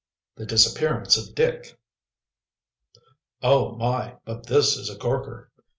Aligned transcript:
THE 0.37 0.47
DISAPPEARANCE 0.47 1.15
OF 1.15 1.35
DICK. 1.35 1.77
"Oh, 3.43 3.75
my, 3.75 4.17
but 4.25 4.47
this 4.47 4.75
is 4.75 4.89
a 4.89 4.97
corker!" 4.97 5.51